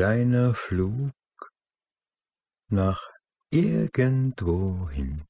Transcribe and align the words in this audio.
kleiner 0.00 0.54
Flug 0.54 1.12
nach 2.68 3.10
irgendwohin. 3.50 5.26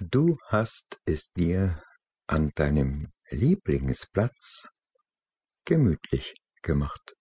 Du 0.00 0.38
hast 0.46 1.02
es 1.04 1.30
dir 1.32 1.82
an 2.26 2.48
deinem 2.54 3.12
Lieblingsplatz 3.28 4.66
gemütlich 5.66 6.32
gemacht. 6.62 7.14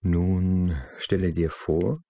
Nun 0.00 0.84
stelle 0.98 1.32
dir 1.32 1.52
vor, 1.52 2.02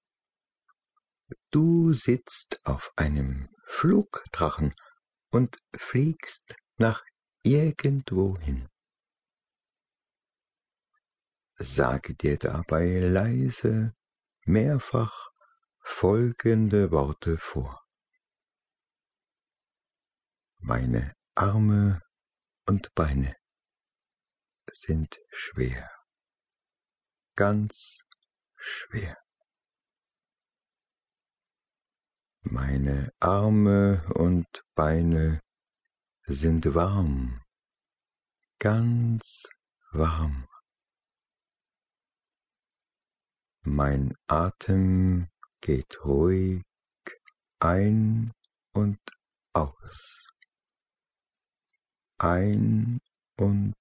du 1.50 1.92
sitzt 1.92 2.58
auf 2.64 2.90
einem 2.96 3.50
Flugdrachen 3.66 4.72
und 5.30 5.58
fliegst 5.76 6.56
nach 6.78 7.02
irgendwohin. 7.42 8.68
Sage 11.56 12.14
dir 12.14 12.38
dabei 12.38 13.00
leise 13.00 13.94
mehrfach 14.44 15.30
folgende 15.80 16.90
Worte 16.90 17.36
vor. 17.36 17.84
Meine 20.58 21.14
Arme 21.34 22.02
und 22.66 22.94
Beine 22.94 23.36
sind 24.72 25.18
schwer, 25.30 25.90
ganz 27.36 28.04
schwer. 28.56 29.16
Meine 32.42 33.12
Arme 33.20 34.02
und 34.14 34.46
Beine 34.74 35.40
sind 36.26 36.74
warm, 36.74 37.42
ganz 38.58 39.48
warm. 39.92 40.46
Mein 43.62 44.14
Atem 44.26 45.28
geht 45.60 46.04
ruhig 46.04 46.62
ein 47.60 48.32
und 48.72 48.98
aus, 49.52 50.26
ein 52.18 53.00
und 53.36 53.74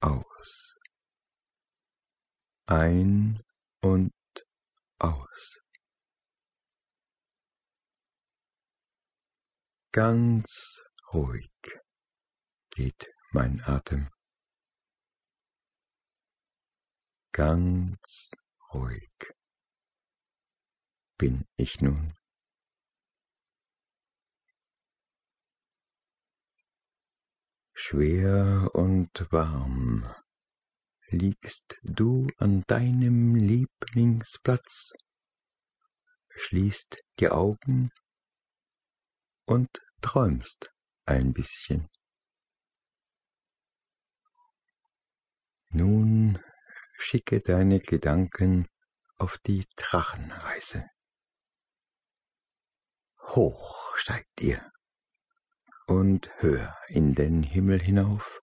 aus, 0.00 0.76
ein 2.66 3.42
und 3.82 4.12
aus. 4.98 5.60
Ganz 9.92 10.80
ruhig 11.12 11.49
geht 12.80 13.12
mein 13.32 13.60
Atem. 13.66 14.08
Ganz 17.30 18.30
ruhig 18.72 19.12
bin 21.18 21.44
ich 21.56 21.82
nun. 21.82 22.16
Schwer 27.74 28.70
und 28.72 29.30
warm 29.30 30.10
liegst 31.08 31.78
du 31.82 32.28
an 32.38 32.62
deinem 32.66 33.34
Lieblingsplatz, 33.34 34.94
schließt 36.30 37.02
die 37.18 37.28
Augen 37.28 37.90
und 39.44 39.68
träumst 40.00 40.72
ein 41.04 41.34
bisschen. 41.34 41.90
Nun 45.72 46.38
schicke 46.98 47.40
deine 47.40 47.78
Gedanken 47.78 48.66
auf 49.18 49.38
die 49.38 49.64
Drachenreise. 49.76 50.84
Hoch 53.20 53.96
steigt 53.96 54.40
ihr 54.40 54.68
und 55.86 56.30
höher 56.38 56.76
in 56.88 57.14
den 57.14 57.44
Himmel 57.44 57.80
hinauf. 57.80 58.40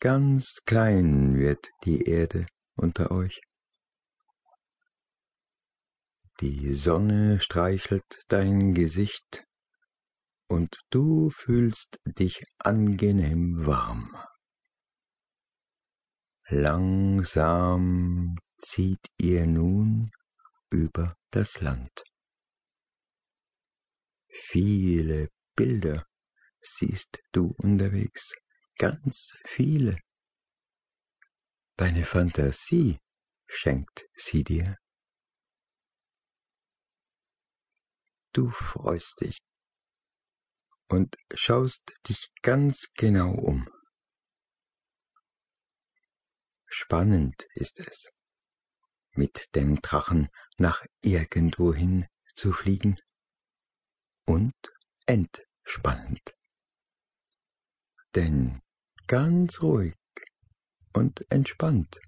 Ganz 0.00 0.62
klein 0.64 1.38
wird 1.38 1.70
die 1.84 2.02
Erde 2.02 2.46
unter 2.74 3.10
euch. 3.12 3.40
Die 6.40 6.72
Sonne 6.72 7.40
streichelt 7.40 8.22
dein 8.28 8.74
Gesicht 8.74 9.44
und 10.48 10.80
du 10.90 11.30
fühlst 11.30 12.00
dich 12.04 12.44
angenehm 12.58 13.66
warm. 13.66 14.16
Langsam 16.50 18.38
zieht 18.56 19.06
ihr 19.18 19.46
nun 19.46 20.10
über 20.70 21.14
das 21.30 21.60
Land. 21.60 22.02
Viele 24.30 25.28
Bilder 25.54 26.06
siehst 26.62 27.20
du 27.32 27.54
unterwegs, 27.58 28.32
ganz 28.78 29.36
viele. 29.46 29.98
Deine 31.76 32.06
Fantasie 32.06 32.98
schenkt 33.46 34.06
sie 34.16 34.42
dir. 34.42 34.78
Du 38.32 38.50
freust 38.50 39.20
dich 39.20 39.36
und 40.88 41.14
schaust 41.34 41.92
dich 42.08 42.32
ganz 42.40 42.90
genau 42.94 43.34
um. 43.34 43.68
Spannend 46.80 47.48
ist 47.54 47.80
es, 47.80 48.08
mit 49.10 49.52
dem 49.56 49.82
Drachen 49.82 50.28
nach 50.58 50.86
irgendwohin 51.00 52.06
zu 52.36 52.52
fliegen 52.52 52.96
und 54.26 54.54
entspannend. 55.04 56.36
Denn 58.14 58.62
ganz 59.08 59.60
ruhig 59.60 59.96
und 60.92 61.26
entspannt 61.32 61.98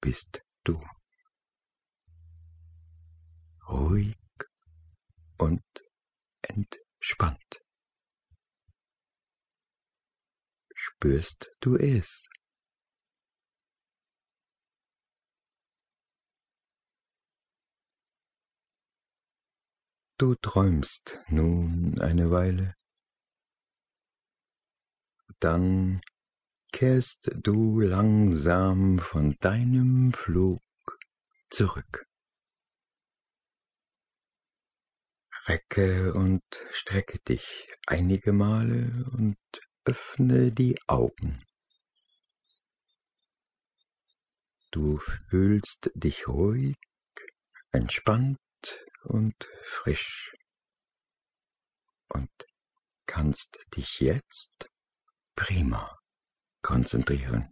bist 0.00 0.42
du. 0.64 0.84
Ruhig 3.68 4.18
und 5.38 5.62
entspannt. 6.42 7.60
Spürst 10.74 11.50
du 11.60 11.76
es? 11.76 12.28
Du 20.18 20.34
träumst 20.34 21.20
nun 21.28 22.00
eine 22.00 22.32
Weile, 22.32 22.74
dann 25.38 26.00
kehrst 26.72 27.30
du 27.34 27.78
langsam 27.78 28.98
von 28.98 29.36
deinem 29.38 30.12
Flug 30.12 30.60
zurück. 31.50 32.04
Recke 35.46 36.12
und 36.14 36.42
strecke 36.72 37.20
dich 37.20 37.68
einige 37.86 38.32
Male 38.32 39.08
und 39.12 39.38
öffne 39.84 40.50
die 40.50 40.76
Augen. 40.88 41.44
Du 44.72 44.98
fühlst 44.98 45.92
dich 45.94 46.26
ruhig, 46.26 46.74
entspannt 47.70 48.38
und 49.04 49.48
frisch 49.62 50.34
und 52.08 52.30
kannst 53.06 53.58
dich 53.76 54.00
jetzt 54.00 54.70
prima 55.34 55.98
konzentrieren. 56.62 57.50